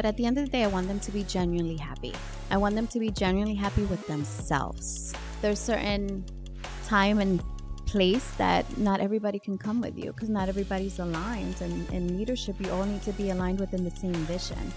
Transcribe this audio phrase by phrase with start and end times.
[0.00, 2.14] But at the end of the day, I want them to be genuinely happy.
[2.50, 5.12] I want them to be genuinely happy with themselves.
[5.42, 6.24] There's certain
[6.86, 7.44] time and
[7.84, 11.60] place that not everybody can come with you because not everybody's aligned.
[11.60, 14.72] And in leadership, you all need to be aligned within the same vision.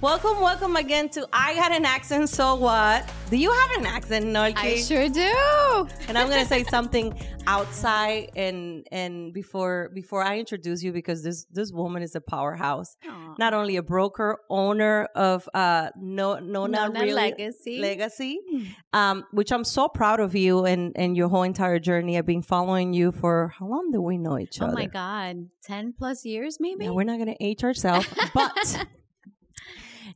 [0.00, 3.08] Welcome, welcome again to I Got an Accent, So What?
[3.34, 4.56] Do you have an accent, Norky?
[4.56, 5.88] I sure do.
[6.08, 11.44] and I'm gonna say something outside and and before before I introduce you because this
[11.50, 12.96] this woman is a powerhouse.
[13.04, 13.34] Aw.
[13.36, 17.80] Not only a broker, owner of uh no Nona, Nona Really- Legacy.
[17.80, 18.38] Legacy,
[18.92, 22.16] um, which I'm so proud of you and and your whole entire journey.
[22.16, 24.74] I've been following you for how long do we know each Oh other?
[24.74, 25.48] Oh my God.
[25.64, 26.84] 10 plus years, maybe?
[26.84, 28.86] Yeah, we're not going to age ourselves, but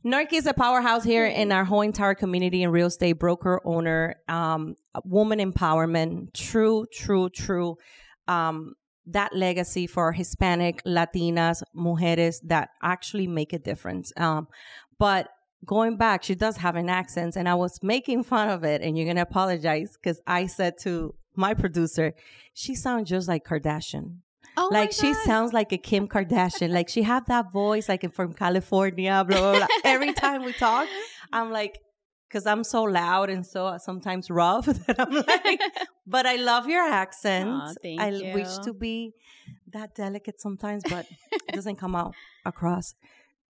[0.05, 4.15] Norky is a powerhouse here in our whole entire community and real estate broker, owner,
[4.29, 7.75] um, woman empowerment, true, true, true.
[8.27, 8.75] Um,
[9.07, 14.13] that legacy for Hispanic, Latinas, mujeres that actually make a difference.
[14.15, 14.47] Um,
[14.99, 15.29] but
[15.65, 18.97] going back, she does have an accent, and I was making fun of it, and
[18.97, 22.13] you're gonna apologize because I said to my producer,
[22.53, 24.19] she sounds just like Kardashian
[24.57, 26.69] oh like she sounds like a Kim Kardashian.
[26.71, 29.23] like she have that voice, like from California.
[29.27, 29.57] Blah blah.
[29.57, 29.67] blah.
[29.83, 30.87] Every time we talk,
[31.31, 31.79] I'm like,
[32.27, 35.61] because I'm so loud and so uh, sometimes rough that I'm like.
[36.05, 37.49] but I love your accent.
[37.49, 38.33] Aw, thank I you.
[38.33, 39.13] wish to be
[39.73, 42.13] that delicate sometimes, but it doesn't come out
[42.45, 42.95] across.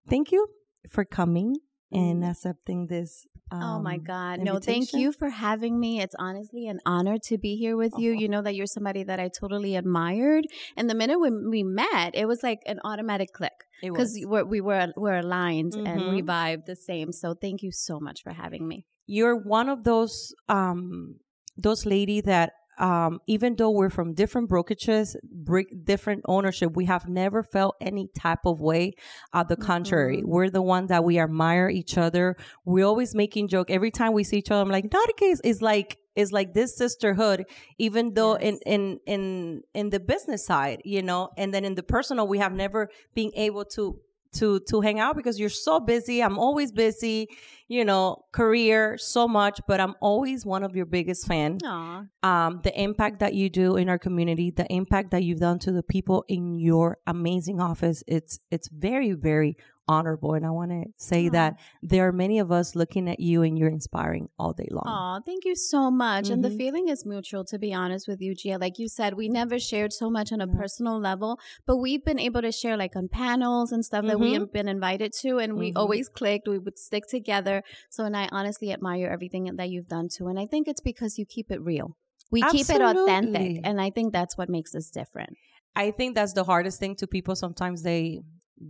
[0.08, 0.47] Thank you
[0.89, 1.56] for coming
[1.92, 3.26] and accepting this.
[3.52, 3.64] Mm.
[3.64, 4.40] oh my um, God.
[4.42, 6.02] No, thank you for having me.
[6.02, 8.12] It's honestly an honor to be here with you.
[8.12, 10.46] You know that you're somebody that I totally admired.
[10.78, 14.62] And the minute when we met, it was like an automatic click It because we
[14.62, 16.28] were, we're aligned and we Mhm.
[16.28, 17.12] vibed the same.
[17.12, 18.86] So thank you so much for having me.
[19.12, 21.16] you're one of those um
[21.58, 27.08] those lady that um even though we're from different brokerages brick different ownership we have
[27.08, 28.94] never felt any type of way.
[29.33, 32.35] Uh the contrary we're the one that we admire each other.
[32.66, 33.69] We always making joke.
[33.69, 35.39] Every time we see each other i'm like not a case.
[35.44, 37.45] Is like is like this sisterhood
[37.78, 41.29] even though in in in in the business side you know?
[41.38, 44.00] And then in the personal we have never been able to
[44.34, 47.28] to to hang out because you're so busy i'm always busy
[47.67, 52.03] you know career so much but i'm always one of your biggest fans Aw.
[52.23, 55.72] um, the impact that you do in our community, the impact that you've done to
[55.72, 59.57] the people in your amazing office, it's it's very very
[59.95, 60.33] honorable.
[60.38, 61.51] And I want to say that
[61.81, 64.83] there are many of us looking at you, and you're inspiring all day long.
[64.85, 66.29] Aw, thank you so much.
[66.29, 66.57] And the Mhm.
[66.61, 68.57] feeling is mutual, to be honest with you, Gia.
[68.66, 72.19] Like you said, we never shared so much on a personal level, but we've been
[72.19, 74.39] able to share like on panels and stuff that we Mhm.
[74.39, 75.77] have been invited to, and we Mhm.
[75.81, 76.47] always clicked.
[76.47, 77.63] We would stick together.
[77.89, 80.27] So, and I honestly admire everything that you've done too.
[80.27, 81.97] And I think it's because you keep it real.
[82.31, 85.33] We keep it authentic, and I think that's what makes us different.
[85.75, 87.35] I think that's the hardest thing to people.
[87.35, 88.21] Sometimes they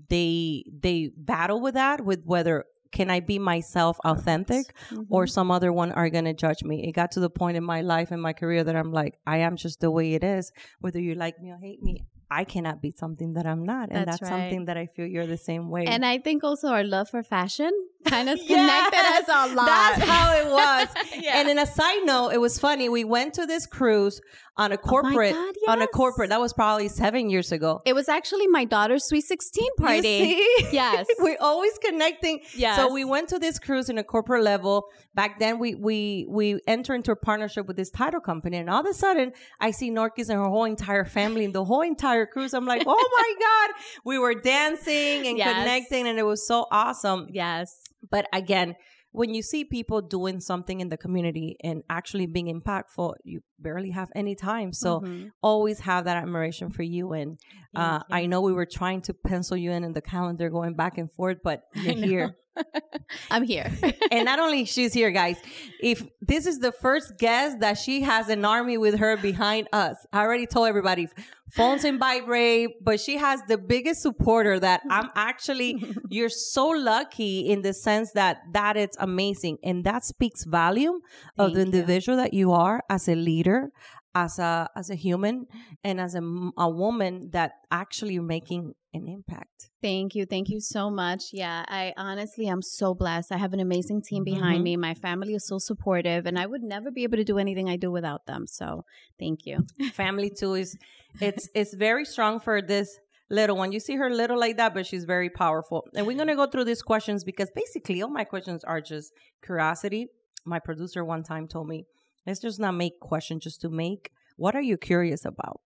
[0.09, 4.73] they they battle with that with whether can I be myself authentic
[5.09, 5.29] or mm-hmm.
[5.29, 6.87] some other one are going to judge me.
[6.87, 9.37] It got to the point in my life and my career that I'm like, I
[9.39, 10.51] am just the way it is.
[10.79, 13.89] Whether you like me or hate me, I cannot be something that I'm not.
[13.89, 14.41] And That's that's, right.
[14.43, 15.85] something that I feel you're the same way.
[15.85, 17.71] And I think also our love for fashion
[18.05, 18.47] kind of Yes!
[18.47, 19.65] connected us a lot.
[19.65, 20.87] That's how it was.
[21.19, 21.39] Yeah.
[21.39, 22.87] And in a side note, it was funny.
[22.87, 24.21] We went to this cruise
[24.59, 26.29] on a oh corporate, God, on a corporate.
[26.29, 27.81] That was probably seven years ago.
[27.85, 30.39] It was actually my daughter's sweet 16 party.
[30.71, 31.07] Yes.
[31.19, 32.41] We're always connecting.
[32.55, 32.75] Yes.
[32.77, 34.89] So we went to this cruise in a corporate level.
[35.15, 38.81] Back then we we we entered into a partnership with this title company and all
[38.81, 42.25] of a sudden I see Norkis and her whole entire family and the whole entire
[42.25, 42.53] cruise.
[42.53, 43.69] I'm like, oh my God.
[44.03, 45.53] We were dancing and Yes.
[45.53, 47.27] connecting and it was so awesome.
[47.31, 47.81] Yes.
[48.11, 48.75] But again,
[49.19, 53.91] when you see people doing something in the community and actually being impactful, you barely
[53.91, 54.71] have any time.
[54.71, 55.31] So Mhm.
[55.43, 57.11] always have that admiration for you.
[57.11, 57.37] And
[57.75, 60.97] uh, I know we were trying to pencil you in in the calendar going back
[60.97, 62.37] and forth, but you're here.
[63.31, 63.69] I'm here.
[64.11, 65.37] and not only she's here, guys,
[65.81, 69.97] if this is the first guest that she has an army with her behind us,
[70.13, 71.07] I already told everybody
[71.51, 77.49] phones in vibrate, but she has the biggest supporter that I'm actually, you're so lucky
[77.49, 79.57] in the sense that that it's amazing.
[79.63, 81.01] And that speaks volume
[81.37, 81.65] of Thank the you.
[81.65, 83.71] individual that you are as a leader,
[84.15, 85.45] as a, as a human
[85.83, 86.21] and as a,
[86.57, 89.69] a woman that actually making an impact.
[89.83, 90.25] Thank you.
[90.25, 91.25] Thank you so much.
[91.31, 93.31] Yeah, I honestly i'm so blessed.
[93.31, 94.63] I have an amazing team behind Mhm.
[94.63, 94.77] me.
[94.77, 97.77] My family is so supportive, and I would never be able to do anything I
[97.77, 98.47] do without them.
[98.47, 98.83] So
[99.19, 99.59] thank you.
[99.93, 100.75] family too is
[101.21, 102.97] it's it's very strong for this
[103.29, 103.71] little one.
[103.71, 105.85] You see her little like that, but she's very powerful.
[105.95, 109.13] And we're gonna go through these questions because basically all my questions are just
[109.45, 110.07] curiosity.
[110.45, 111.85] My producer one time told me,
[112.29, 114.11] let's just not make questions just to make.
[114.37, 115.59] What are you curious about?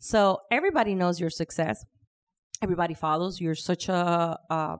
[0.00, 1.84] So everybody knows your success.
[2.60, 3.40] Everybody follows.
[3.40, 4.78] You're such a, a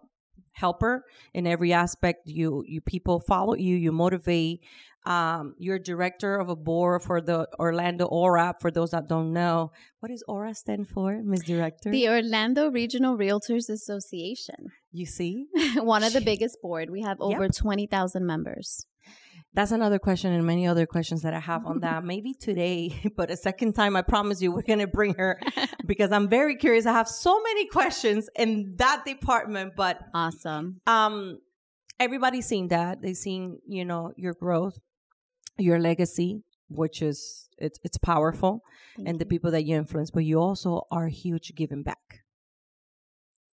[0.50, 2.26] helper in every aspect.
[2.26, 3.76] You you people follow you.
[3.76, 4.61] You motivate.
[5.06, 8.61] Um, you're director of a board for the Orlando ORAP.
[8.61, 9.70] For those that don't know,
[10.00, 11.44] what does ORA stand for, Ms.
[11.44, 11.91] Director?
[11.91, 14.73] The Orlando Regional Realtors Association.
[14.93, 15.46] you see,
[15.76, 16.91] One of the biggest board.
[16.91, 18.87] We have over 20,000 members.
[19.54, 22.04] That's another question and many other questions that I have on that.
[22.12, 25.40] Maybe today, but a second time, I promise you, we're going to bring her
[25.86, 26.86] because I'm very curious.
[26.86, 30.80] I have so many questions in that department, but Awesome.
[30.86, 31.38] um,
[31.98, 33.00] everybody's seen that.
[33.02, 34.78] They've seen, you know, your growth,
[35.56, 38.60] your legacy, which is it's it's powerful,
[38.96, 40.10] Thank and the people that you influence.
[40.12, 42.20] But you also are huge giving back,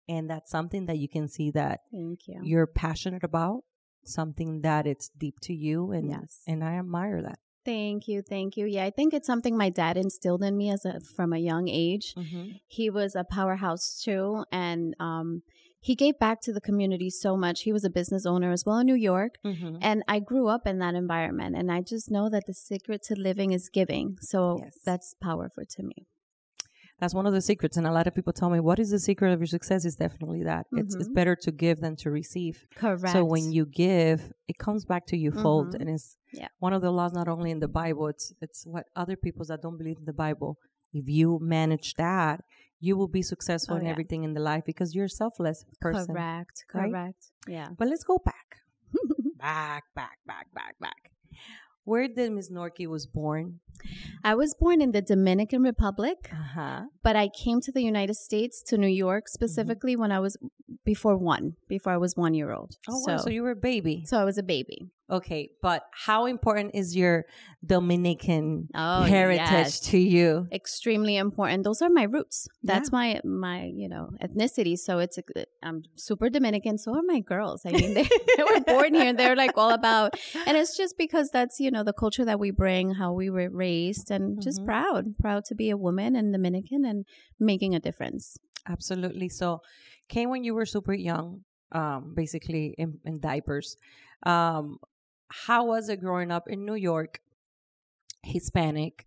[0.09, 2.41] and that's something that you can see that Thank you.
[2.43, 3.65] you're passionate about.
[4.05, 6.43] Something that it's deep to you, and Yes.
[6.47, 7.39] and I admire that.
[7.65, 8.23] Thank you.
[8.23, 8.65] Thank you.
[8.67, 11.69] Yeah, I think it's something my dad instilled in me as a from a young
[11.69, 12.15] age.
[12.15, 12.53] Mm-hmm.
[12.67, 15.43] He was a powerhouse too, and um,
[15.83, 17.63] he gave back to the community so much.
[17.63, 19.77] He was a business owner as well in New York, Mm-hmm.
[19.83, 21.55] and I grew up in that environment.
[21.57, 24.17] And I just know that the secret to living is giving.
[24.21, 24.79] So Yes.
[24.85, 26.07] that's powerful to me.
[27.01, 28.99] That's one of the secrets, and a lot of people tell me, "What is the
[28.99, 31.15] secret of your success?" Is definitely that it's it's Mhm.
[31.15, 32.67] better to give than to receive.
[32.75, 33.13] Correct.
[33.15, 35.81] So when you give, it comes back to you fold, Mhm.
[35.81, 36.49] and it's Yeah.
[36.59, 38.07] one of the laws not only in the Bible.
[38.09, 40.59] It's it's what other people that don't believe in the Bible.
[40.93, 42.45] If you manage that,
[42.81, 43.93] you will be successful Oh, in yeah.
[43.93, 46.15] everything in the life because you're a selfless person.
[46.15, 46.65] correct.
[46.75, 46.91] right?
[46.91, 47.23] Correct.
[47.47, 47.69] Yeah.
[47.79, 48.49] But let's go back,
[49.39, 51.03] back, back, back, back, back.
[51.91, 53.45] Where did Miss Norky was born?
[54.31, 56.81] I was born in the Dominican Republic, Uh huh.
[57.07, 59.39] but I came to the United States to New York Mm-hmm.
[59.39, 60.35] specifically when I was
[60.93, 62.71] before one, before I was one year old.
[62.93, 63.17] Oh wow!
[63.25, 63.97] So you were a baby.
[64.11, 64.79] so I was a baby.
[65.11, 67.25] Okay, but how important is your
[67.65, 69.81] Dominican Oh, heritage yes.
[69.91, 70.47] to you?
[70.53, 71.65] Extremely important.
[71.65, 72.49] Those are my roots.
[72.63, 72.99] That's Yeah.
[72.99, 74.77] my my you know ethnicity.
[74.79, 75.23] So it's a,
[75.63, 76.79] I'm super Dominican.
[76.79, 77.63] So are my girls.
[77.67, 78.05] I mean, they,
[78.37, 79.09] they were born here.
[79.11, 80.15] And they're like all about,
[80.47, 83.49] and it's just because that's you know the culture that we bring, how we were
[83.51, 84.67] raised, and just Mhm.
[84.67, 87.05] proud, proud to be a woman and Dominican and
[87.39, 88.37] making a difference.
[88.69, 89.29] Absolutely.
[89.29, 89.61] So,
[90.09, 93.77] came when you were super young, um, basically in, in diapers.
[94.27, 94.79] Um,
[95.31, 97.21] how was it growing up in New York,
[98.23, 99.07] Hispanic?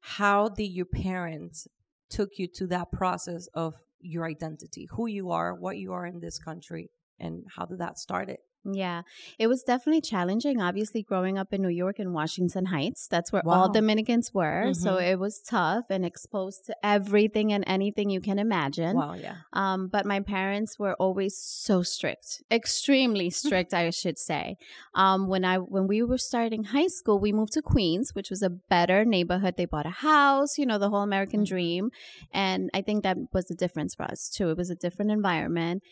[0.00, 1.66] How did your parents
[2.10, 6.20] took you to that process of your identity, who you are, what you are in
[6.20, 8.40] this country, and how did that start it?
[8.64, 9.02] Yeah,
[9.38, 10.60] it was definitely challenging.
[10.60, 13.52] Obviously, growing up in New York and Washington Heights, that's where Wow.
[13.54, 14.72] all Dominicans were.
[14.72, 15.10] So Mhm.
[15.12, 18.96] it was tough and exposed to everything and anything you can imagine.
[18.96, 19.38] Wow, yeah.
[19.52, 24.56] Um, but my parents were always so strict, extremely strict, I should say.
[24.94, 28.42] Um, when I when we were starting high school, we moved to Queens, which was
[28.42, 29.54] a better neighborhood.
[29.56, 31.46] They bought a house, you know, the whole American Mhm.
[31.48, 31.90] dream,
[32.32, 34.50] and I think that was the difference for us too.
[34.50, 35.82] It was a different environment.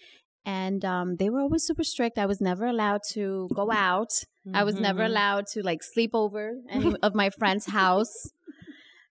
[0.44, 2.18] And um, they were always super strict.
[2.18, 4.10] I was never allowed to go out.
[4.54, 5.06] I was never Mhm.
[5.06, 8.12] allowed to like sleep over any of my friend's house.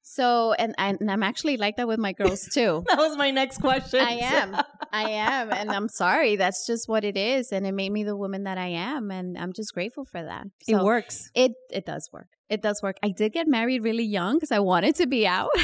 [0.01, 2.83] So, and, and I'm actually like that with my girls too.
[2.89, 3.99] That was my next question.
[3.99, 4.55] I am.
[4.91, 5.51] I am.
[5.51, 6.35] And I'm sorry.
[6.35, 7.51] That's just what it is.
[7.51, 9.11] And it made me the woman that I am.
[9.11, 10.47] And I'm just grateful for that.
[10.67, 11.29] it works.
[11.35, 12.27] It, it does work.
[12.49, 12.97] It does work.
[13.03, 15.51] I did get married really young because I wanted to be out.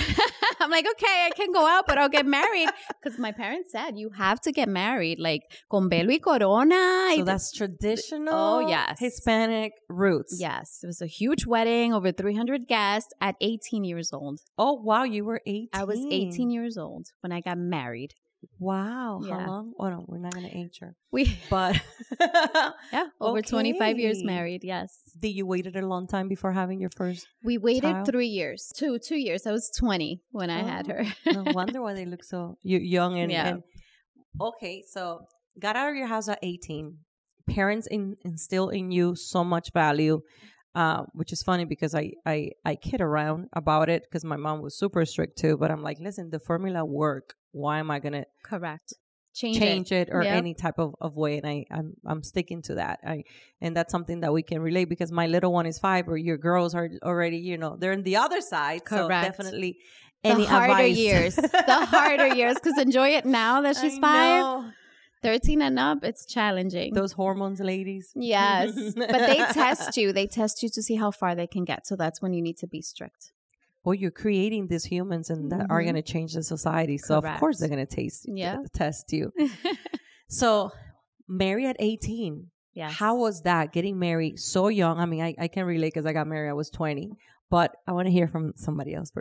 [0.65, 2.67] I'm like, okay, I can go out, but I'll get married.
[2.89, 7.13] Because my parents said, you have to get married, like con velo y corona.
[7.15, 8.33] So that's traditional.
[8.33, 8.99] Oh, yes.
[8.99, 10.37] Hispanic roots.
[10.39, 14.39] yes, it was a huge wedding, over 300 guests at 18 years old.
[14.57, 15.69] Oh wow, you were eighteen.
[15.73, 18.15] I was 18 years old when I got married.
[18.59, 19.21] Wow.
[19.23, 19.39] Yeah.
[19.39, 19.73] How long?
[19.79, 20.95] Oh no, we're not gonna age her.
[21.11, 21.81] We, But
[22.19, 24.63] yeah, over 25 years married.
[24.63, 24.99] Yes.
[25.19, 27.27] did you waited a long time before having your first?
[27.43, 28.07] We waited Child?
[28.07, 29.45] three years, two two years.
[29.47, 31.33] I was twenty when I had Oh, her.
[31.43, 33.47] no wonder why they look so young and, Yeah.
[33.47, 33.63] and
[34.41, 34.83] okay.
[34.87, 35.21] So
[35.59, 36.99] got out of your house at eighteen.
[37.47, 40.21] Parents in, instill in you so much value.
[40.75, 44.61] Uh, which is funny because I, I, I kid around about it because my mom
[44.61, 45.55] was super strict too.
[45.57, 47.35] But I'm like, listen, the formula work.
[47.53, 48.93] Why am I gonna Correct.
[49.33, 50.33] Change, change it, or Yep.
[50.33, 52.99] any type of, of way and I, I'm I'm sticking to that.
[53.05, 53.23] I
[53.61, 56.37] and that's something that we can relate because my little one is five or your
[56.37, 58.81] girls are already, you know, they're in the other side.
[58.87, 59.23] So Correct.
[59.23, 59.77] definitely
[60.23, 62.55] The any harder years, the harder years.
[62.55, 64.71] Because enjoy it now that she's I five, know.
[65.27, 65.99] Thirteen and up.
[66.09, 66.93] It's challenging.
[66.93, 68.05] Those hormones, ladies.
[68.15, 70.07] yes, but they test you.
[70.19, 71.81] They test you to see how far they can get.
[71.87, 73.31] So that's when you need to be strict.
[73.83, 75.85] Well, you're creating these humans and that are Mhm.
[75.89, 76.97] going to change the society.
[76.97, 78.57] So of course they're going to taste, Yeah.
[78.73, 79.31] test you.
[80.27, 80.71] so
[81.27, 82.47] married at 18.
[82.73, 82.93] Yes.
[82.93, 84.99] How was that getting married so young?
[84.99, 86.49] I mean, I, I can relate because I got married.
[86.49, 87.11] I was 20.
[87.51, 89.13] but I want to hear from somebody else's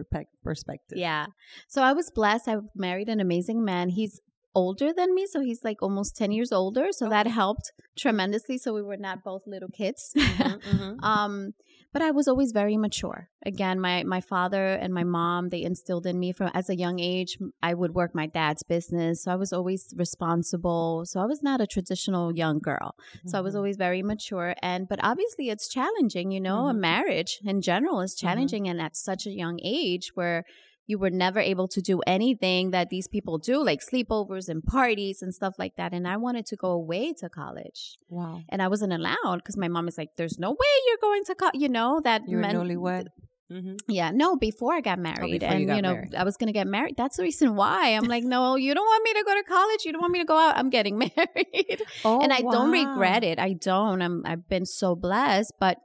[0.43, 0.97] perspective.
[0.99, 1.27] Yeah.
[1.69, 2.49] So I was blessed.
[2.49, 3.91] I married an amazing man.
[3.91, 4.19] He's
[4.55, 6.89] older than me, so he's like almost 10 years older.
[6.93, 8.59] So that helped tremendously.
[8.59, 10.13] So we were not both little kids.
[10.17, 10.43] Mm-hmm,
[10.77, 11.05] mm-hmm.
[11.05, 11.55] um,
[11.93, 13.29] but I was always very mature.
[13.47, 16.99] Again, my my father and my mom they instilled in me from as a young
[16.99, 17.39] age.
[17.63, 21.05] I would work my dad's business, so I was always responsible.
[21.07, 22.97] So I was not a traditional young girl.
[22.97, 23.29] Mm-hmm.
[23.29, 23.59] So I was mm-hmm.
[23.59, 24.57] always very mature.
[24.61, 26.33] And but obviously, it's challenging.
[26.33, 26.77] You know, mm-hmm.
[26.77, 28.27] a marriage in general is mm-hmm.
[28.27, 30.45] challenging, and at such a young age where
[30.87, 35.23] you were never able to do anything that these people do, like sleepovers and parties
[35.23, 35.93] and stuff like that.
[35.93, 37.97] And I wanted to go away to college.
[38.09, 38.43] Wow.
[38.49, 41.35] And I wasn't allowed because my mom is like, there's no way you're going to
[41.35, 41.55] college.
[41.57, 43.07] You know, that You're meant- newlywed.
[43.53, 43.75] Mm-hmm.
[43.89, 45.45] Yeah, no, before I got oh, married.
[45.45, 46.15] Oh, and, you, you know, married.
[46.15, 46.97] I was going to get married.
[46.97, 47.91] That's the reason why.
[47.91, 49.85] I'm like, no, you don't want me to go to college.
[49.85, 50.57] You don't want me to go out.
[50.57, 51.83] I'm getting married.
[52.05, 52.51] Oh, and I wow.
[52.51, 53.39] don't regret it.
[53.39, 54.01] I don't.
[54.01, 55.53] I'm, I've been so blessed.
[55.61, 55.79] But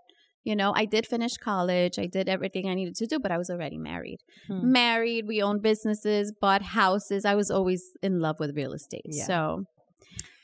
[0.43, 1.99] you know, I did finish college.
[1.99, 4.19] I did everything I needed to do, but I was already married.
[4.47, 4.71] Hmm.
[4.71, 7.25] Married, we owned businesses, bought houses.
[7.25, 9.05] I was always in love with real estate.
[9.05, 9.25] Yeah.
[9.25, 9.63] So,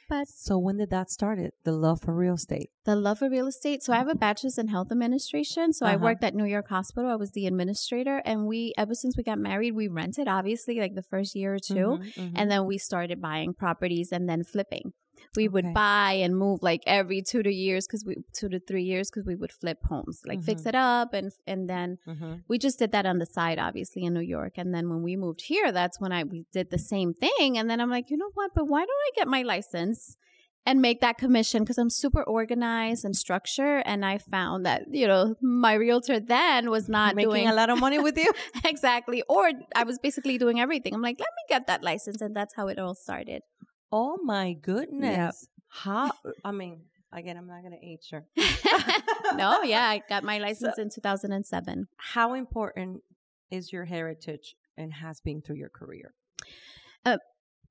[0.08, 1.40] but so when did that start?
[1.40, 2.70] It the love for real estate.
[2.84, 3.82] The love for real estate.
[3.82, 5.74] So I have a bachelor's in health administration.
[5.74, 5.94] So uh-huh.
[5.96, 7.10] I worked at New York Hospital.
[7.10, 10.94] I was the administrator, and we ever since we got married, we rented obviously like
[10.94, 12.36] the first year or 2 mm-hmm, mm-hmm.
[12.36, 14.92] and then we started buying properties and then flipping
[15.36, 15.54] we okay.
[15.54, 19.10] would buy and move like every two to years because we two to three years
[19.10, 20.46] because we would flip homes like mm-hmm.
[20.46, 22.36] fix it up and and then mm-hmm.
[22.48, 25.16] we just did that on the side obviously in new york and then when we
[25.16, 28.18] moved here that's when i we did the same thing and then i'm like you
[28.18, 30.18] know what but why don't i get my license
[30.66, 33.84] and make that commission because I'm super organized and structured.
[33.86, 37.70] And I found that, you know, my realtor then was not making doing a lot
[37.70, 38.32] of money with you.
[38.66, 39.22] exactly.
[39.30, 40.94] Or I was basically doing everything.
[40.96, 42.22] I'm like, let me get that license.
[42.22, 43.44] And that's how it all started.
[43.98, 45.16] Oh my goodness.
[45.16, 45.34] Yep.
[45.70, 46.12] How
[46.44, 46.82] I mean,
[47.14, 48.26] again, I'm not gonna age her.
[49.38, 51.88] no, yeah, I got my license so, in 2007.
[51.96, 53.04] How important
[53.50, 56.14] is your heritage and has been through your career?
[57.06, 57.20] Uh,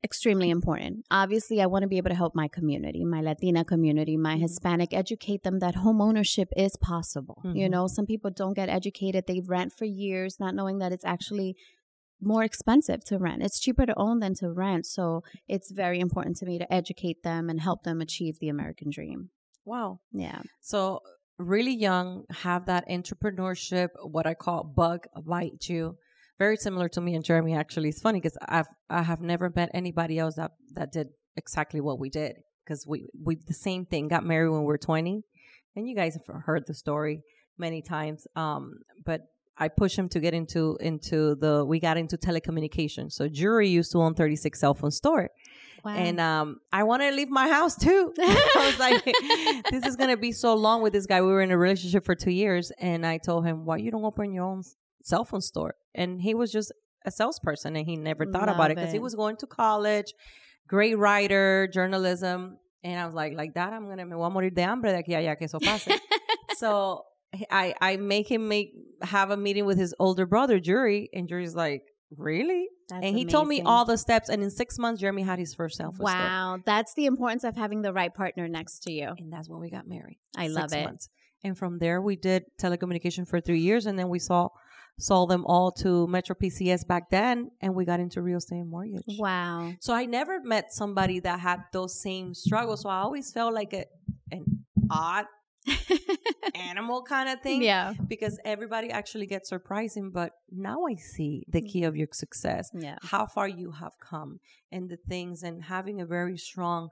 [0.02, 1.04] extremely important.
[1.10, 4.42] Obviously, I want to be able to help my community, my Latina community, my mm-hmm.
[4.44, 7.42] Hispanic, educate them that home ownership is possible.
[7.44, 7.56] Mm-hmm.
[7.58, 9.24] You know, some people don't get educated.
[9.26, 11.56] They rent for years, not knowing that it's actually
[12.20, 13.42] more expensive to rent.
[13.42, 14.86] It's cheaper to own than to rent.
[14.86, 18.90] So it's very important to me to educate them and help them achieve the American
[18.90, 19.30] dream.
[19.64, 20.00] Wow.
[20.12, 20.42] Yeah.
[20.60, 21.00] So
[21.38, 25.96] really young, have that entrepreneurship, what I call bug bite you.
[26.38, 27.54] Very similar to me and Jeremy.
[27.54, 31.80] Actually, it's funny because I've I have never met anybody else that that did exactly
[31.80, 32.36] what we did.
[32.64, 34.08] Because we we the same thing.
[34.08, 35.22] Got married when we were twenty,
[35.76, 37.22] and you guys have heard the story
[37.56, 38.26] many times.
[38.34, 39.20] Um, but
[39.56, 43.12] I pushed him to get into into the we got into telecommunications.
[43.12, 45.30] So Jury used to own 36 cell phone store.
[45.84, 45.96] Wow.
[45.96, 48.12] And um, I wanted to leave my house too.
[48.18, 49.04] I was like,
[49.70, 51.20] this is gonna be so long with this guy.
[51.20, 54.04] We were in a relationship for two years, and I told him, "Why you don't
[54.04, 54.62] open your own
[55.02, 56.72] cell phone store?" And he was just
[57.04, 60.14] a salesperson, and he never thought Love about it because he was going to college,
[60.66, 64.54] great writer, journalism, and I was like, like that, I'm gonna me voy a morir
[64.54, 65.98] de hambre de aquí allá que eso pase.
[66.56, 67.02] so
[67.50, 68.72] I I make him make
[69.02, 71.82] have a meeting with his older brother Jury, and Jury's like,
[72.16, 72.68] really?
[72.88, 73.28] That's and he amazing.
[73.28, 75.98] told me all the steps, and in six months, Jeremy had his first self.
[75.98, 79.14] Wow, that's the importance of having the right partner next to you.
[79.18, 80.18] And that's when we got married.
[80.36, 80.84] I love it.
[80.84, 81.08] Months.
[81.42, 84.48] And from there, we did telecommunication for three years, and then we saw
[84.98, 88.70] sold them all to Metro PCS back then, and we got into real estate and
[88.70, 89.02] mortgage.
[89.18, 89.72] Wow!
[89.80, 92.82] So I never met somebody that had those same struggles.
[92.82, 93.86] So I always felt like a,
[94.30, 95.26] an odd
[96.54, 97.62] animal kind of thing.
[97.62, 97.94] Yeah.
[98.06, 100.10] Because everybody actually gets surprising.
[100.10, 101.68] But now I see the mm.
[101.70, 102.70] key of your success.
[102.74, 102.96] Yeah.
[103.02, 104.40] How far you have come
[104.70, 106.88] and the things and having a very strong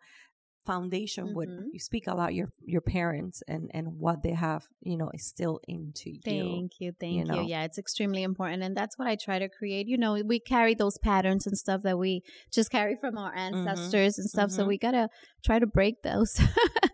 [0.65, 1.37] foundation mm-hmm.
[1.37, 5.25] would you speak about your your parents and and what they have you know is
[5.25, 7.41] still into you thank you thank you, know?
[7.41, 10.39] you, yeah it's extremely important and that's what i try to create you know we
[10.39, 13.57] carry those patterns and stuff that we just carry from our mm-hmm.
[13.57, 14.21] ancestors mm-hmm.
[14.21, 14.63] and stuff mm-hmm.
[14.63, 15.09] so we gotta
[15.45, 16.41] try to break those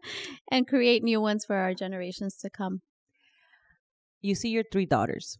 [0.50, 2.80] and create new ones for our generations to come
[4.20, 5.36] you see your three daughters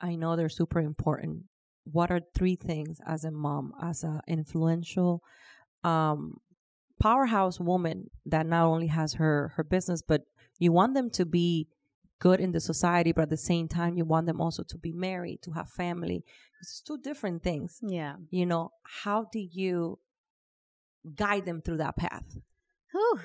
[0.00, 1.44] i know they're super important
[1.84, 5.22] what are three things as a mom as a influential
[5.82, 6.38] um
[7.00, 10.22] powerhouse woman that not only has her her business but
[10.58, 11.68] you want them to be
[12.18, 14.92] good in the society but at the same time you want them also to be
[14.92, 16.24] married to have family.
[16.60, 17.80] It's two different things.
[17.82, 18.16] Yeah.
[18.30, 19.98] You know how do you
[21.14, 22.38] guide them through that path?
[22.92, 23.20] Whew.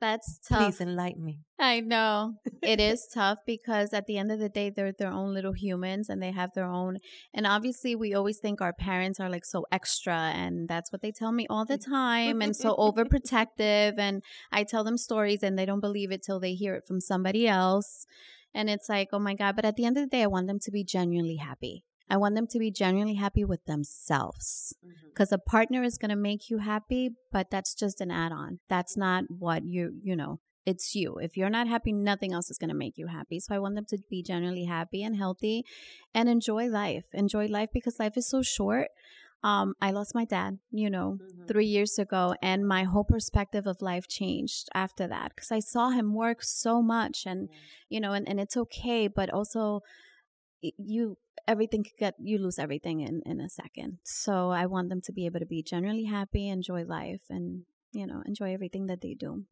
[0.00, 0.58] That's tough.
[0.58, 1.40] Please enlighten me.
[1.58, 2.34] I know.
[2.62, 6.10] it is tough because at the end of the day, they're their own little humans
[6.10, 6.98] and they have their own.
[7.32, 10.14] And obviously, we always think our parents are like so extra.
[10.14, 11.88] And that's what they tell me all the mm.
[11.88, 13.94] time and so overprotective.
[13.98, 14.22] And
[14.52, 17.48] I tell them stories and they don't believe it till they hear it from somebody
[17.48, 18.06] else.
[18.54, 19.56] And it's like, oh my God.
[19.56, 21.84] But at the end of the day, I want them to be genuinely happy.
[22.08, 24.74] I want them to be genuinely happy with themselves.
[25.12, 28.60] Because a partner is going to make you happy, but that's just an add on.
[28.68, 31.16] That's not what you, you know, it's you.
[31.16, 33.40] If you're not happy, nothing else is going to make you happy.
[33.40, 35.64] So I want them to be genuinely happy and healthy
[36.12, 37.04] and enjoy life.
[37.12, 38.88] Enjoy life because life is so short.
[39.42, 41.46] Um, I lost my dad, you know, Mhm.
[41.46, 45.90] three years ago, and my whole perspective of life changed after that because I saw
[45.90, 47.48] him work so much, and
[47.88, 49.82] you know, and, and it's okay, but also
[50.60, 51.16] you
[51.48, 53.98] everything could get you lose everything in in a second.
[54.04, 58.06] So I want them to be able to be genuinely happy, enjoy life, and you
[58.06, 59.44] know, enjoy everything that they do.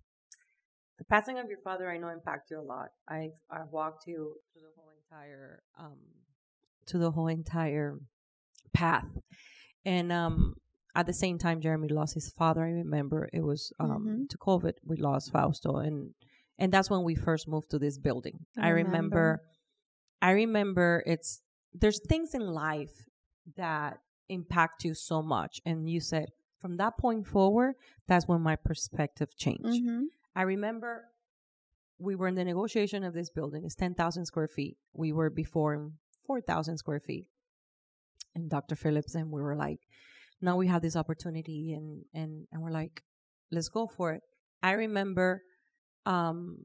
[0.99, 4.37] the passing of your father i know impacted you a lot i i walked you
[4.53, 5.99] through the whole entire um
[6.87, 7.99] to the whole entire
[8.73, 9.07] path
[9.85, 10.55] and um
[10.95, 14.29] at the same time jeremy lost his father i remember it was um Mhm.
[14.31, 16.15] to covid we lost fausto and
[16.59, 18.85] and that's when we first moved to this building I i remember.
[18.85, 19.43] remember
[20.23, 21.43] i remember it's
[21.75, 23.05] there's things in life
[23.57, 26.27] that impact you so much and you said
[26.59, 27.75] from that point forward
[28.09, 30.05] that's when my perspective changed Mm-hmm.
[30.37, 31.05] I remember
[31.99, 33.65] we were in the negotiation of this building.
[33.65, 34.77] It's 10,000 square feet.
[34.93, 35.93] We were before in
[36.27, 37.27] 4,000 square feet.
[38.35, 38.75] And Dr.
[38.75, 39.79] Phillips and we were like,
[40.41, 43.03] now we have this opportunity and, and, and we're like,
[43.53, 44.23] let's go for it.
[44.63, 45.43] I remember,
[46.05, 46.65] um,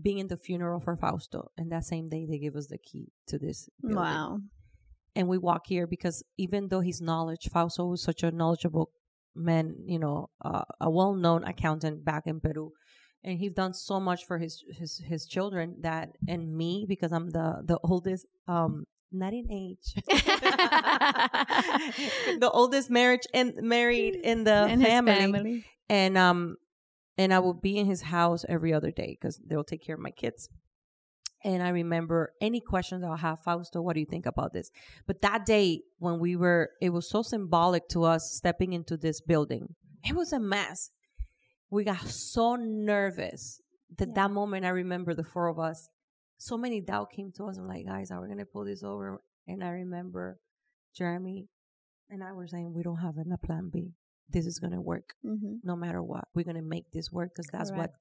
[0.00, 3.08] being in the funeral for Fausto and that same day they gave us the key
[3.26, 3.68] to this.
[3.80, 3.96] building.
[3.96, 4.40] Wow.
[5.16, 8.90] And we walk here because even though his knowledge, Fausto was such a knowledgeable
[9.34, 12.72] man, you know, uh, a well-known accountant back in Peru,
[13.24, 17.30] and he's done so much for his his his children that and me because I'm
[17.30, 19.94] the the oldest, um, not in age,
[22.38, 25.64] the oldest marriage and married in the and family, family.
[25.88, 26.56] and um,
[27.18, 30.00] and I will be in his house every other day because they'll take care of
[30.00, 30.48] my kids.
[31.44, 34.70] And I remember any questions I'll have, Fausto, what do you think about this?
[35.06, 39.20] But that day when we were, it was so symbolic to us stepping into this
[39.20, 39.74] building.
[40.08, 40.90] It was a mess.
[41.70, 43.60] We got so nervous
[43.98, 44.14] that Yeah.
[44.14, 45.88] that moment I remember the four of us,
[46.38, 47.56] so many doubt came to us.
[47.58, 49.20] I'm like, guys, are we going to pull this over?
[49.46, 50.38] And I remember
[50.94, 51.48] Jeremy
[52.10, 53.92] and I were saying, we don't have a plan B.
[54.30, 55.54] This is going to work Mm-hmm.
[55.64, 56.24] no matter what.
[56.34, 57.92] We're going to make this work because that's what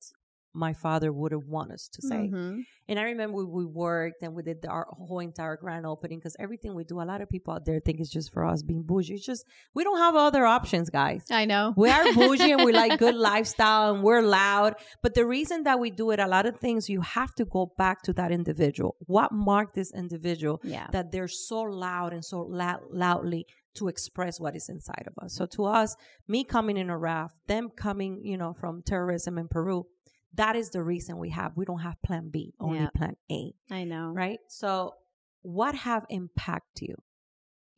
[0.54, 2.32] my father would have wanted us to say.
[2.34, 2.64] Mhm.
[2.88, 6.18] And I remember we, we worked and we did the, our whole entire grand opening
[6.18, 8.64] because everything we do, a lot of people out there think it's just for us
[8.64, 9.14] being bougie.
[9.14, 11.26] It's just, we don't have other options, guys.
[11.30, 11.76] I know.
[11.78, 14.76] We are bougie and we like good lifestyle and we're loud.
[15.04, 17.72] But the reason that we do it, a lot of things, you have to go
[17.78, 18.96] back to that individual.
[19.06, 20.88] What marked this individual Yeah.
[20.92, 23.46] that they're so loud and so loud, loudly
[23.78, 25.34] to express what is inside of us.
[25.34, 25.96] So to us,
[26.28, 29.86] me coming in a raft, them coming, you know, from terrorism in Peru,
[30.34, 31.54] that is the reason we have.
[31.56, 32.90] We don't have plan B, only Yeah.
[32.94, 34.12] plan A, I know.
[34.14, 34.40] right?
[34.50, 34.94] So
[35.42, 36.96] what have impacted you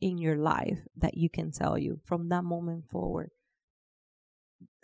[0.00, 3.30] in your life that you can tell you from that moment forward?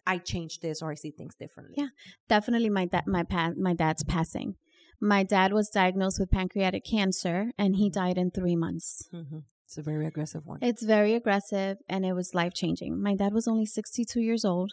[0.06, 1.74] I changed this or I see things differently.
[1.78, 1.88] Yeah.
[2.28, 4.54] Definitely my dad my pa- my dad's passing.
[5.00, 9.08] My dad was diagnosed with pancreatic cancer and he died in 3 months.
[9.10, 10.58] hmm It's a very aggressive one.
[10.62, 13.02] It's very aggressive and it was life changing.
[13.02, 14.72] My dad was only 62 years old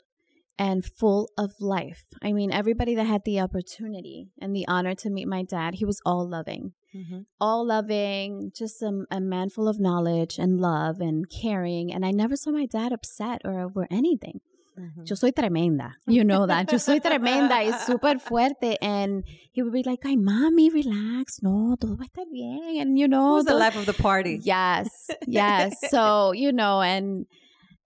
[0.60, 2.04] and full of life.
[2.22, 5.86] I mean, everybody that had the opportunity and the honor to meet my dad, he
[5.86, 6.74] was all loving.
[6.92, 11.92] hmm All loving, just a, a man full of knowledge and love and caring.
[11.92, 14.42] And I never saw my dad upset or over anything.
[14.76, 15.96] Hmm Yo soy tremenda.
[16.08, 16.72] You know that.
[16.72, 18.78] Yo soy tremenda y súper fuerte.
[18.82, 21.42] And he would be like, ay, mami, relax.
[21.42, 22.82] No, todo va a estar bien.
[22.82, 24.40] And, you know, Who's the life of the party?
[24.42, 25.76] Yes, yes.
[25.90, 27.26] so you know, and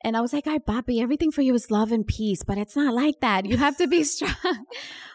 [0.03, 2.75] and I was like, "Hi, papi, everything for you is love and peace, but it's
[2.75, 3.45] not like that.
[3.45, 4.65] You have to be strong."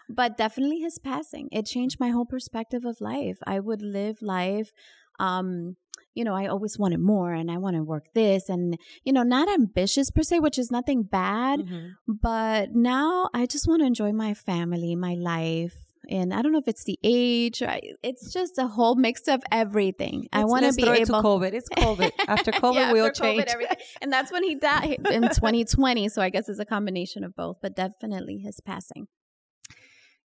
[0.09, 3.39] but definitely, his passing it changed my whole perspective of life.
[3.47, 4.73] I would live life.
[5.21, 5.77] Um,
[6.15, 9.23] you know, I always wanted more, and I want to work this, and you know,
[9.23, 11.61] not ambitious per se, which is nothing bad.
[11.61, 11.91] Mhm.
[12.07, 15.75] But now I just want to enjoy my family, my life.
[16.11, 19.29] And I don't know if it's the age, or I- it's just a whole mix
[19.29, 20.27] of everything.
[20.33, 21.53] I want to be able to COVID.
[21.55, 22.11] It's COVID.
[22.29, 23.49] After COVID, Yeah, we'll after COVID, change.
[23.49, 23.77] everything.
[24.03, 26.09] And that's when he died in 2020.
[26.09, 29.07] So I guess it's a combination of both, but definitely his passing.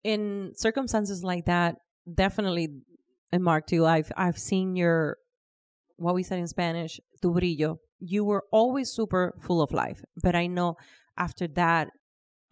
[0.02, 1.76] in circumstances like that,
[2.12, 2.68] definitely,
[3.32, 3.84] and Mark too.
[3.86, 5.16] I've I've seen your
[5.96, 7.76] what we said in Spanish, tu brillo.
[8.00, 10.76] You were always super full of life, but I know
[11.16, 11.88] after that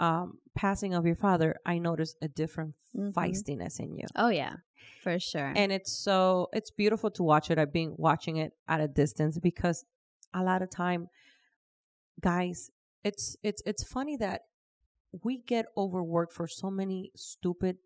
[0.00, 3.12] um, passing of your father, I noticed a different Mhm.
[3.12, 4.54] feistiness in you, Oh, yeah,
[5.02, 5.52] for sure.
[5.56, 7.58] and it's so it's beautiful to watch it.
[7.58, 9.84] I've been watching it at a distance because
[10.34, 11.06] a lot of time,
[12.20, 12.70] guys,
[13.04, 14.42] it's it's it's funny that
[15.24, 17.76] we get overworked for so many stupid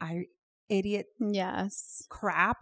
[0.00, 0.24] I
[0.68, 2.04] idiot Yes.
[2.08, 2.58] crap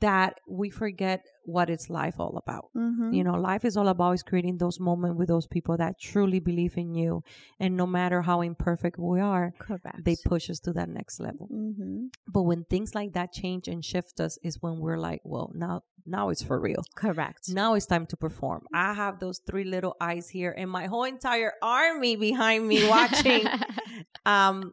[0.00, 2.70] that we forget what it's life all about.
[2.76, 3.12] Mm-hmm.
[3.12, 6.40] You know, life is all about is creating those moments with those people that truly
[6.40, 7.22] believe in you.
[7.58, 10.04] And no matter how imperfect we are, Correct.
[10.04, 11.48] they push us to that next level.
[11.52, 12.06] Mm-hmm.
[12.28, 15.82] But when things like that change and shift us is when we're like, well, now
[16.04, 16.82] now it's for real.
[16.96, 17.48] Correct.
[17.48, 18.66] Now it's time to perform.
[18.74, 23.46] I have those three little eyes here and my whole entire army behind me watching.
[24.26, 24.72] um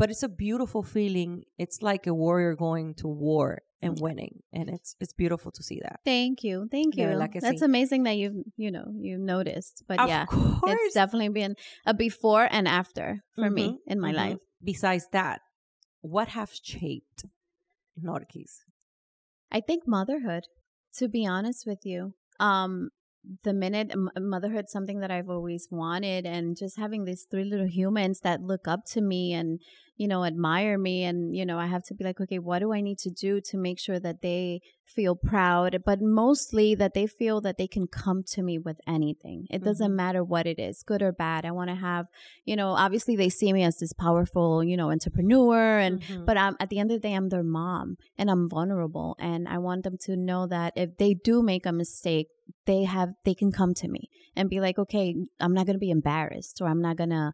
[0.00, 1.44] but it's a beautiful feeling.
[1.58, 4.34] It's like a warrior going to war and winning.
[4.50, 6.00] And it's it's beautiful to see that.
[6.06, 6.68] Thank you.
[6.70, 7.08] Thank you.
[7.08, 9.84] Yeah, That's amazing that you've, you know, you've noticed.
[9.86, 10.78] But of yeah, course.
[10.84, 14.16] it's definitely been a before and after for me Mhm, in my mhm.
[14.22, 14.38] life.
[14.72, 15.40] Besides that,
[16.00, 17.26] what has shaped
[18.02, 18.52] Norkis?
[19.52, 20.44] I think motherhood,
[20.98, 22.14] to be honest with you.
[22.38, 22.88] Um,
[23.44, 28.20] the minute motherhood something that I've always wanted and just having these three little humans
[28.20, 29.60] that look up to me and
[30.00, 32.68] you know admire me and you know I have to be like okay what do
[32.78, 34.42] I need to do to make sure that they
[34.96, 39.38] feel proud but mostly that they feel that they can come to me with anything
[39.56, 40.02] it doesn't Mhm.
[40.04, 42.04] matter what it is good or bad I want to have
[42.50, 46.24] you know obviously they see me as this powerful you know entrepreneur and Mhm.
[46.28, 47.86] but um, at the end of the day, I'm their mom
[48.18, 49.10] and I'm vulnerable.
[49.28, 52.28] And I want them to know that if they do make a mistake,
[52.70, 54.02] they have, they can come to me
[54.36, 55.06] and be like, okay,
[55.42, 57.26] I'm not going to be embarrassed or I'm not going to,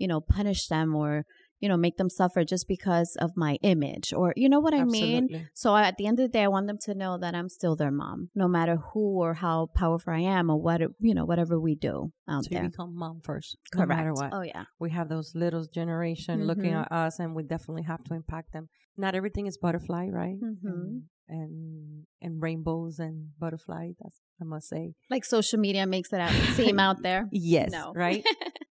[0.00, 1.24] you know, punish them or,
[1.62, 4.84] you know, make them suffer just because of my image or, you know what I
[4.84, 5.24] mean?
[5.24, 5.46] Absolutely.
[5.54, 7.76] So at the end of the day, I want them to know that I'm still
[7.76, 11.58] their mom, no matter who or how powerful I am or what, you know, whatever
[11.60, 12.68] we do out So you there.
[12.68, 13.88] become mom first, Correct.
[13.88, 14.30] no matter what.
[14.34, 14.64] Oh, yeah.
[14.80, 16.82] We have those little generation looking Mhm.
[16.82, 18.68] at us, and we definitely have to impact them.
[18.96, 20.38] Not everything is butterfly, right?
[20.40, 20.64] Mhm.
[20.64, 23.92] And, and and rainbows and butterfly.
[24.00, 24.94] That's I must say.
[25.08, 27.28] Like social media makes it out, seem out there.
[27.30, 27.92] Yes, No.
[27.94, 28.24] right.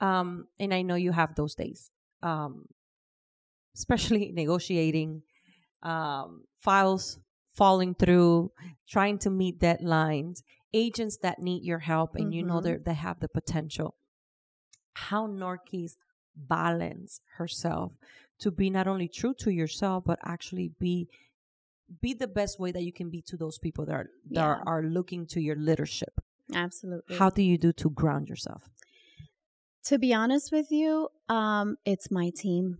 [0.00, 1.90] um, and I know you have those days,
[2.22, 2.66] um,
[3.74, 5.22] especially negotiating,
[5.82, 7.18] um, files
[7.54, 8.52] falling through,
[8.88, 12.84] trying to meet deadlines, agents that need your help, and you know Mhm.
[12.84, 13.94] they have the potential.
[14.94, 15.96] How Norkis
[16.36, 17.92] balance herself
[18.38, 21.08] to be not only true to yourself, but actually be
[22.02, 24.62] be the best way that you can be to those people that are that are,
[24.66, 26.20] are looking to your leadership.
[26.54, 27.16] Absolutely.
[27.16, 28.68] How do you do to ground yourself?
[29.88, 32.78] To be honest with you, um, it's my team.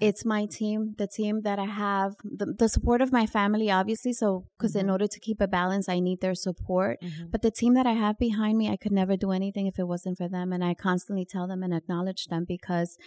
[0.00, 4.12] It's my team, the team that I have, the, the support of my family, obviously.
[4.12, 4.92] So, because in Mhm.
[4.94, 6.98] order to keep a balance, I need their support.
[7.00, 7.30] Mhm.
[7.30, 9.86] But the team that I have behind me, I could never do anything if it
[9.86, 10.52] wasn't for them.
[10.52, 12.98] And I constantly tell them and acknowledge them because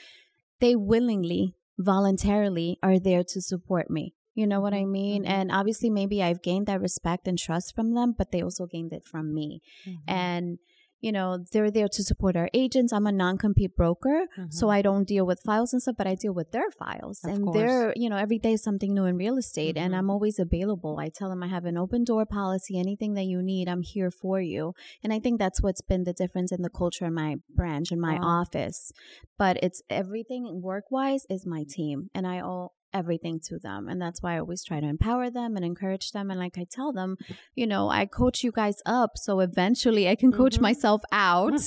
[0.62, 4.14] they willingly, voluntarily are there to support me.
[4.34, 5.24] You know what I Mhm, mean?
[5.24, 5.30] mhm.
[5.30, 8.94] And obviously, maybe I've gained that respect and trust from them, but they also gained
[8.94, 9.62] it from me.
[9.86, 9.98] Mhm.
[10.08, 10.60] And,
[11.00, 12.92] you know, they're there to support our agents.
[12.92, 14.28] I'm a non compete broker.
[14.50, 14.74] So Mhm.
[14.78, 17.20] I don't deal with files and stuff, but I deal with their files.
[17.24, 17.56] Of and course.
[17.58, 19.98] they're, you know, every day is something new in real estate and Mhm.
[19.98, 20.98] I'm always available.
[21.00, 22.80] I tell them I have an open door policy.
[22.80, 24.74] Anything that you need, I'm here for you.
[25.04, 28.00] And I think that's what's been the difference in the culture in my branch, in
[28.00, 28.42] my Wow.
[28.42, 28.92] office.
[29.38, 32.10] But it's everything work wise is my team.
[32.16, 33.82] And I owe everything to them.
[33.90, 36.26] And that's why I always try to empower them and encourage them.
[36.32, 37.10] And like I tell them,
[37.56, 39.12] you know, I coach you guys up.
[39.26, 40.62] So eventually I can coach Mhm.
[40.70, 41.60] myself out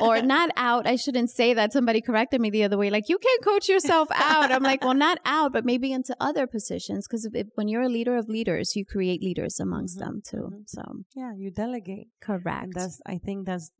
[0.00, 0.86] or not out.
[0.86, 1.72] I shouldn't say that.
[1.72, 2.88] Somebody corrected me the other way.
[2.90, 4.50] Like, you can't coach yourself out.
[4.54, 7.06] I'm like, well, not out, but maybe into other positions.
[7.06, 10.44] Because when you're a leader of leaders, you create leaders amongst Mhm, them too.
[10.52, 10.62] mhm.
[10.76, 10.82] So,
[11.14, 12.08] yeah, you delegate.
[12.20, 12.64] correct.
[12.64, 13.70] And that's I think that's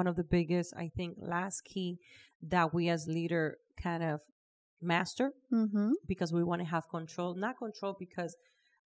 [0.00, 1.98] one of the biggest I think last key
[2.54, 4.20] that we as leader kind of
[4.82, 5.92] master mm-hmm.
[6.06, 8.36] because we want to have control, not control because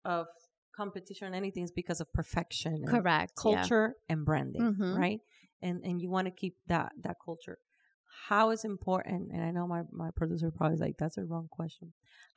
[0.04, 0.26] of
[0.76, 2.84] competition or anything, it's because of perfection.
[2.86, 3.32] Correct.
[3.36, 3.42] yeah.
[3.42, 4.96] culture and branding, Mhm.
[4.96, 5.20] right?
[5.62, 7.58] And and you want to keep that that culture.
[8.28, 9.30] How is important?
[9.32, 11.92] And I know my my producer probably is like that's a wrong question.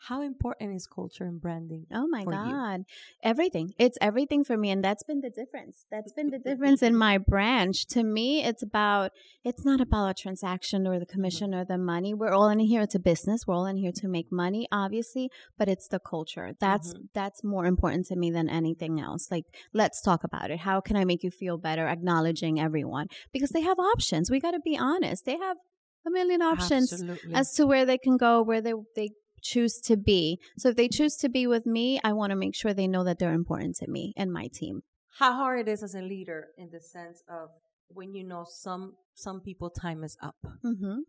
[0.08, 1.86] How important is culture and branding?
[1.94, 2.52] Oh my for you?
[2.52, 2.84] God.
[3.24, 3.74] Everything.
[3.80, 4.70] It's everything for me.
[4.70, 5.86] And that's been the difference.
[5.90, 7.86] That's been the difference in my branch.
[7.88, 9.12] To me, it's about,
[9.46, 11.14] it's not about a transaction or the mm-hmm.
[11.14, 12.14] commission or the money.
[12.14, 12.82] We're all in here.
[12.82, 13.48] It's a business.
[13.48, 16.52] We're all in here to make money, obviously, but it's the culture.
[16.60, 17.04] That's, mm-hmm.
[17.14, 19.32] that's more important to me than anything else.
[19.32, 20.60] Like, let's talk about it.
[20.60, 21.88] How can I make you feel better?
[21.88, 24.30] Acknowledging everyone because they have options.
[24.30, 25.24] We got to be honest.
[25.24, 25.58] They have
[26.06, 27.34] a million options Absolutely.
[27.36, 29.10] as to where they can go, where they they
[29.42, 30.40] choose to be.
[30.58, 33.04] So if they choose to be with me, I want to make sure they know
[33.04, 34.84] that they're important to me and my team.
[35.20, 37.50] how hard it is as a leader in the sense of
[37.98, 38.84] when you know some
[39.26, 40.38] some people time is up
[40.70, 41.00] Mm-hmm.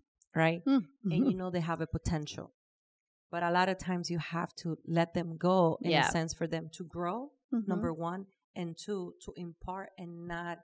[0.44, 1.10] right Mm-hmm.
[1.12, 2.46] and you know they have a potential
[3.32, 6.08] but a lot of times you have to let them go in Yeah.
[6.08, 7.18] a sense for them to grow
[7.54, 7.66] Mhm.
[7.72, 8.26] number one
[8.60, 10.56] and two to impart and not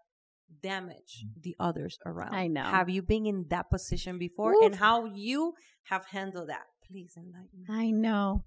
[0.62, 2.64] damage the others around I know.
[2.64, 4.64] have you been in that position before Oof.
[4.66, 7.66] and how you have handled that Please enlighten me.
[7.68, 8.42] I know.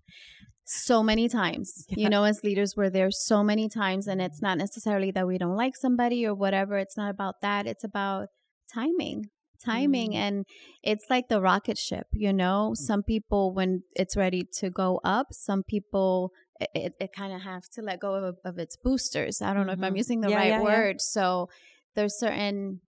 [0.66, 1.96] So many times, Yeah.
[2.04, 5.38] you know, as leaders, we're there so many times, and it's not necessarily that we
[5.38, 6.78] don't like somebody or whatever.
[6.78, 7.68] It's not about that.
[7.68, 8.28] It's about
[8.74, 9.28] timing,
[9.64, 10.12] timing.
[10.12, 10.16] Mm.
[10.16, 10.46] And
[10.84, 15.28] it's like the rocket ship, you know, some people, when it's ready to go up,
[15.32, 19.42] some people, it, it, it kind of have to let go of, of its boosters.
[19.42, 19.98] I don't know if I'm Mhm.
[19.98, 20.64] using the Yeah, right yeah, yeah.
[20.64, 21.02] word.
[21.02, 21.48] So
[21.96, 22.82] there's certain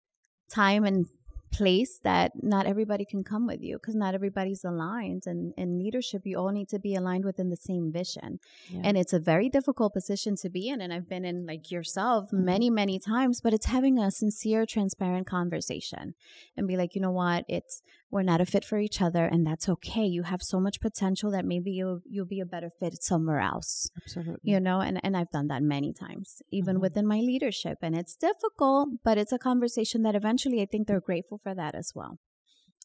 [0.50, 1.06] time and
[1.52, 6.24] place that not everybody can come with you because not everybody's aligned and in leadership
[6.26, 8.40] you all need to be aligned within the same vision
[8.70, 8.82] Yeah.
[8.84, 12.30] and it's a very difficult position to be in and i've been in like yourself
[12.30, 12.44] Mhm.
[12.44, 16.14] many many times but it's having a sincere transparent conversation
[16.58, 19.46] and be like you know what it's we're not a fit for each other and
[19.46, 22.94] that's okay you have so much potential that maybe you'll you'll be a better fit
[23.04, 24.40] somewhere else Absolutely.
[24.44, 26.82] you know and, and i've done that many times even Mhm.
[26.82, 31.02] within my leadership and it's difficult but it's a conversation that eventually i think they're
[31.02, 32.18] grateful for that as well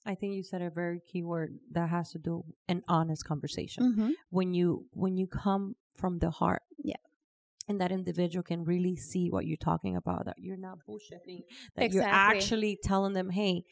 [0.07, 3.81] I think you said a very key word that has to do an honest conversation.
[3.85, 4.11] mm-hmm.
[4.31, 7.03] When you when you come from the heart, Yeah.
[7.69, 10.25] and that individual can really see what you're talking about.
[10.25, 11.41] That you're not bullshitting.
[11.77, 12.03] That you're
[12.33, 13.65] actually telling them, "Hey,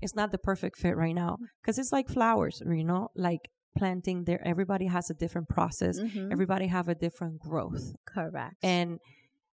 [0.00, 4.24] it's not the perfect fit right now." Because it's like flowers, you know, like planting.
[4.24, 6.00] There, everybody has a different process.
[6.00, 6.32] Mhm.
[6.32, 7.94] Everybody have a different growth.
[8.06, 8.98] correct And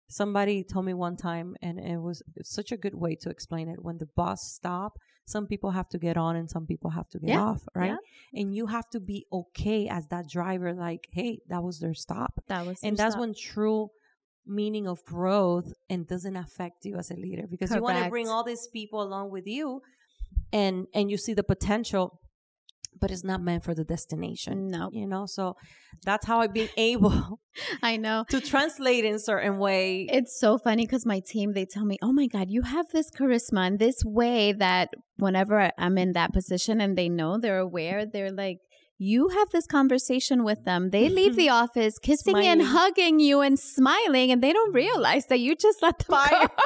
[0.08, 3.82] somebody told me one time, and it was such a good way to explain it.
[3.82, 7.18] When the bus stop, some people have to get on and some people have to
[7.18, 7.96] get Yeah, off, right?
[8.32, 8.40] yeah.
[8.40, 12.42] And you have to be okay as that driver, like, hey, that was their stop.
[12.48, 13.20] that was And that's stop.
[13.20, 13.88] when true
[14.44, 18.28] meaning of growth and doesn't affect you as a leader because you want to bring
[18.28, 19.80] all these people along with you
[20.52, 22.20] and and you see the potential
[23.00, 25.26] but it's not meant for the destination no you know?
[25.26, 25.56] So
[26.04, 27.40] that's how i've been able
[27.82, 28.24] i know.
[28.30, 30.06] to translate in certain way.
[30.10, 33.10] It's so funny because my team, they tell me, oh my God, you have this
[33.10, 38.06] charisma and this way that whenever I'm in that position and they know they're aware,
[38.06, 38.58] they're like,
[38.98, 40.90] you have this conversation with them.
[40.90, 45.40] They leave the office kissing and hugging you and smiling, and they don't realize that
[45.40, 46.48] you just let them Fire.
[46.48, 46.48] go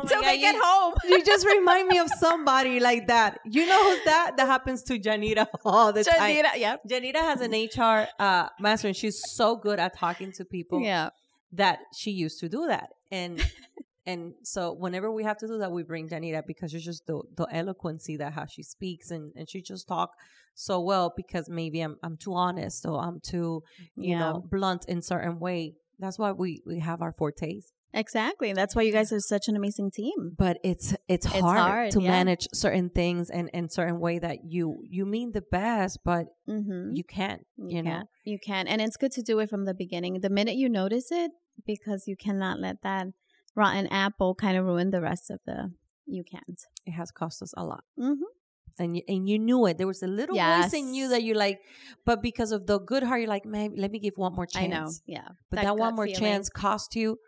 [0.00, 0.94] Oh till God, they get you- home.
[1.08, 3.40] you just remind me of somebody like that.
[3.44, 4.36] You know who's that?
[4.36, 6.36] That happens to Janita all the time.
[6.36, 6.76] Janita, yeah.
[6.88, 11.10] Janita has an HR uh, master, and she's so good at talking to people Yeah.
[11.52, 12.90] that she used to do that.
[13.10, 13.44] And
[14.06, 17.20] and so whenever we have to do that, we bring Janita because it's just the
[17.36, 20.10] the eloquency that how she speaks, and and she just talk
[20.54, 23.62] so well because maybe I'm I'm too honest or I'm too
[23.96, 24.18] you Yeah.
[24.20, 25.74] know blunt in certain way.
[25.98, 27.72] That's why we we have our fortes.
[27.94, 28.54] Exactly.
[28.54, 30.34] That's why you guys are such an amazing team.
[30.38, 32.10] but it's it's hard, hard, to yeah.
[32.10, 36.92] manage certain things and in certain way that you you mean the best but Mm-hmm.
[36.94, 38.04] you can't you, know can.
[38.24, 38.66] You can.
[38.66, 40.20] And it's good to do it from the beginning.
[40.20, 41.30] The minute you notice it,
[41.66, 43.06] because you cannot let that
[43.54, 45.70] rotten apple kind of ruined the rest of the
[46.06, 46.60] you can't.
[46.86, 48.30] it has cost us a lot Mm-hmm.
[48.78, 51.10] and you, and you knew it there was a little voice in you Yes.
[51.12, 51.58] that you like
[52.04, 54.64] but because of the good heart you're like maybe let me give one more chance
[54.64, 54.90] I know.
[55.06, 55.28] Yeah.
[55.50, 56.20] but that, one more feeling.
[56.20, 57.18] chance cost you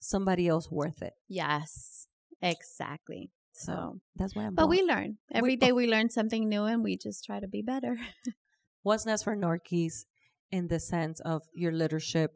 [0.00, 2.06] somebody else worth it Yes.
[2.40, 3.30] Exactly.
[3.52, 4.78] so, So, that's why i'm but going.
[4.80, 5.18] we learn.
[5.32, 7.96] Every day we learn something new and we just try to be better.
[8.82, 10.04] what's next for Norkis
[10.50, 12.30] in the sense of your leadership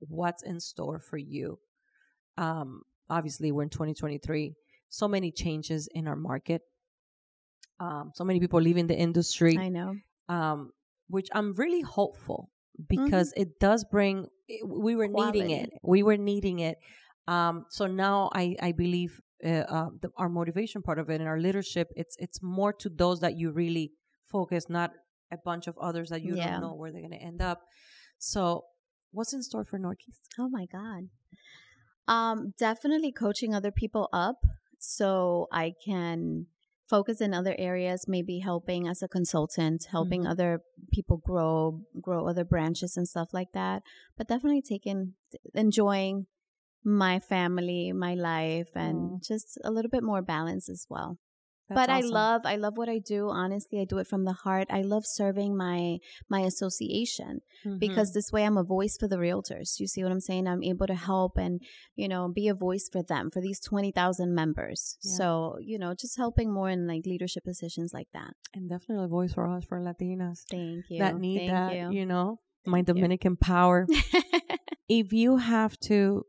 [0.00, 1.58] what's in store for you
[2.36, 4.54] um obviously we're in 2023
[4.88, 6.62] so many changes in our market.
[7.80, 9.58] Um so many people leaving the industry.
[9.58, 9.96] I know.
[10.28, 10.70] um
[11.08, 12.48] which i'm really hopeful
[12.88, 14.26] because it does bring
[14.64, 15.68] we were needing it.
[15.82, 16.78] We were needing it.
[17.28, 21.28] Um so now i i believe uh, uh the, our motivation part of it and
[21.28, 23.92] our leadership it's it's more to those that you really
[24.36, 24.90] focus not
[25.30, 26.52] a bunch of others that you Yeah.
[26.52, 27.58] don't know where they're going to end up.
[28.18, 28.64] So
[29.12, 31.02] what's in store for Norkis Oh my god.
[32.08, 34.44] Um definitely coaching other people up
[34.78, 36.46] so I can
[36.86, 40.26] focus in other areas, maybe helping as a consultant, helping Mhm.
[40.26, 40.60] other
[40.92, 43.82] people grow grow other branches and stuff like that.
[44.16, 45.14] But definitely taking
[45.54, 46.26] enjoying
[46.84, 49.18] my family, my life and Aw.
[49.22, 51.18] just a little bit more balance as well.
[51.68, 53.30] That's but I love I love what I do.
[53.30, 54.66] Honestly, I do it from the heart.
[54.70, 55.98] I love serving my
[56.28, 57.78] my association Mhm.
[57.80, 59.80] because this way I'm a voice for the realtors.
[59.80, 60.46] You see what I'm saying?
[60.46, 61.62] I'm able to help and,
[61.96, 64.98] you know, be a voice for them, for these 20,000 members.
[65.02, 65.12] Yeah.
[65.16, 68.34] So, you know, just helping more in like leadership positions like that.
[68.52, 70.98] and definitely a voice for us for latinas Thank you.
[70.98, 71.90] that need Thank that you.
[72.00, 72.94] you, know my Thank you.
[72.94, 73.86] dominican power
[74.88, 76.24] if you have to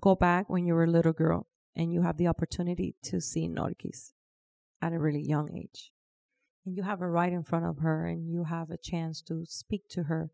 [0.00, 3.48] go back when you were a little girl and you have the opportunity to see
[3.48, 4.12] Norkis
[4.82, 5.90] at a really young age,
[6.66, 9.44] and you have her right in front of her, and you have a chance to
[9.46, 10.30] speak to her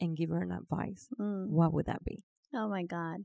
[0.00, 1.48] and give her an advice, Mm.
[1.48, 2.24] what would that be?
[2.52, 3.24] Oh my God.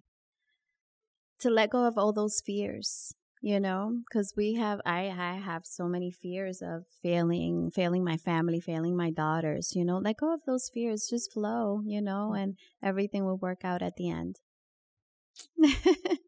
[1.40, 5.66] To let go of all those fears you know because we have I, I have
[5.66, 10.34] so many fears of failing failing my family failing my daughters you know let go
[10.34, 14.40] of those fears just flow you know and everything will work out at the end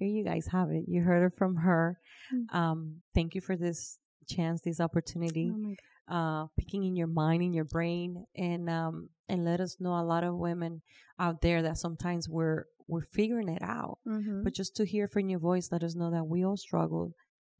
[0.00, 1.98] here you guys have it you heard it from her
[2.34, 2.54] Mm.
[2.54, 2.78] um
[3.14, 5.74] thank you for this chance this opportunity oh
[6.08, 10.02] uh, picking in your mind, in your brain, and um, and let us know a
[10.02, 10.82] lot of women
[11.20, 13.98] out there that sometimes we're we're figuring it out.
[14.08, 14.42] Mhm.
[14.42, 17.14] But just to hear from your voice, let us know that we all struggle.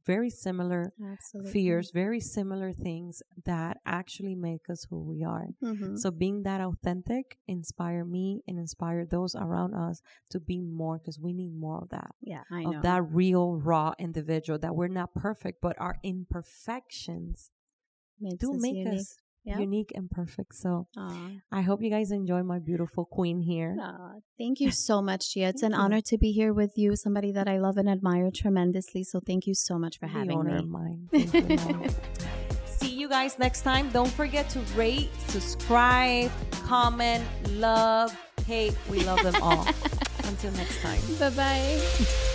[0.05, 1.51] Very similar Absolutely.
[1.51, 5.47] fears, very similar things that actually make us who we are.
[5.63, 5.97] Mhm.
[5.97, 11.19] So being that authentic inspire me and inspire those around us to be more because
[11.19, 12.15] we need more of that.
[12.21, 12.77] yeah, I know.
[12.77, 17.51] Of that real raw individual that we're not perfect, but our imperfections
[18.19, 18.99] Makes do us make unique.
[19.01, 20.55] us Unique and perfect.
[20.55, 21.29] So Aw.
[21.51, 23.75] I hope you guys enjoy my beautiful queen here.
[23.79, 25.47] Aw, thank you so much, Gia.
[25.49, 25.77] It's an you.
[25.77, 29.03] honor to be here with you, somebody that I love and admire tremendously.
[29.03, 30.61] So thank you so much for The having me.
[30.65, 31.09] mine.
[31.13, 31.89] You,
[32.65, 33.89] See you guys next time.
[33.91, 36.31] Don't forget to rate, subscribe,
[36.65, 38.15] comment, love,
[38.47, 38.75] hate.
[38.89, 39.67] We love them all.
[40.25, 40.99] Until next time.
[41.19, 42.27] Bye bye.